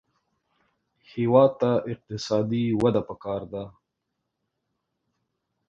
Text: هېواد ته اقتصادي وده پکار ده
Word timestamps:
هېواد 1.11 1.51
ته 1.61 1.71
اقتصادي 1.91 2.65
وده 2.81 3.01
پکار 3.09 3.41
ده 3.53 3.63